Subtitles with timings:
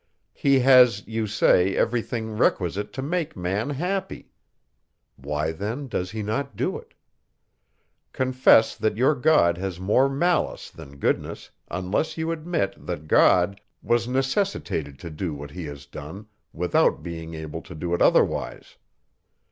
[0.33, 4.31] He has, you say, every thing requisite to make man happy.
[5.15, 6.95] Why then does he not do it?
[8.11, 14.07] Confess, that your God has more malice than goodness, unless you admit, that God, was
[14.07, 18.77] necessitated to do what he has done, without being able to do it otherwise.